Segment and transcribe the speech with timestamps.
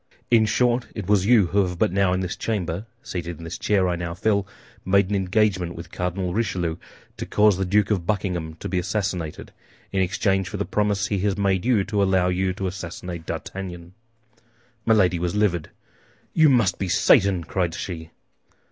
[0.31, 3.59] In short, it was you who have but now in this chamber, seated in this
[3.59, 4.47] chair I now fill,
[4.83, 6.77] made an engagement with Cardinal Richelieu
[7.17, 9.51] to cause the Duke of Buckingham to be assassinated,
[9.91, 13.93] in exchange for the promise he has made you to allow you to assassinate D'Artagnan."
[14.87, 15.69] Milady was livid.
[16.33, 18.09] "You must be Satan!" cried she.